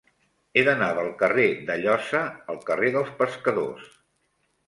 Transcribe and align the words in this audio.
He 0.55 0.61
d'anar 0.67 0.87
del 0.99 1.09
carrer 1.19 1.45
d'Alloza 1.67 2.21
al 2.53 2.59
carrer 2.71 2.91
dels 2.97 3.11
Pescadors. 3.21 3.87